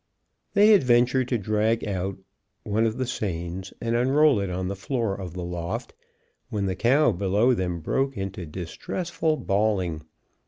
They 0.55 0.69
had 0.69 0.81
ventured 0.81 1.27
to 1.27 1.37
drag 1.37 1.87
out 1.87 2.17
one 2.63 2.87
of 2.87 2.97
the 2.97 3.05
seines 3.05 3.71
and 3.79 3.95
unroll 3.95 4.39
it 4.39 4.49
on 4.49 4.67
the 4.67 4.75
floor 4.75 5.13
of 5.13 5.33
the 5.35 5.43
loft, 5.43 5.93
when 6.49 6.65
the 6.65 6.75
cow 6.75 7.11
below 7.11 7.53
them 7.53 7.81
broke 7.81 8.17
into 8.17 8.47
distressful 8.47 9.37
bawling. 9.37 10.01